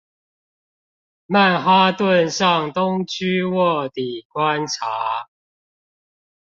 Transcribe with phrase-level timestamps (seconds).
[1.27, 5.29] 曼哈頓上東區臥底觀察